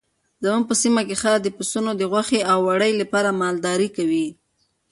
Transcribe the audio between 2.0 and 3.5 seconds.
غوښې او وړۍ لپاره